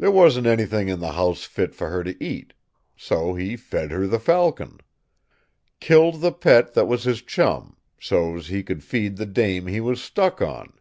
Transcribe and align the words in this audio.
There 0.00 0.10
wasn't 0.10 0.48
anything 0.48 0.88
in 0.88 0.98
the 0.98 1.12
house 1.12 1.44
fit 1.44 1.76
for 1.76 1.90
her 1.90 2.02
to 2.02 2.20
eat. 2.20 2.54
So 2.96 3.34
he 3.36 3.54
fed 3.56 3.92
her 3.92 4.08
the 4.08 4.18
falcon. 4.18 4.80
Killed 5.78 6.20
the 6.20 6.32
pet 6.32 6.74
that 6.74 6.88
was 6.88 7.04
his 7.04 7.22
chum, 7.22 7.76
so's 8.00 8.48
he 8.48 8.64
could 8.64 8.82
feed 8.82 9.16
the 9.16 9.26
dame 9.26 9.68
he 9.68 9.80
was 9.80 10.02
stuck 10.02 10.42
on. 10.42 10.72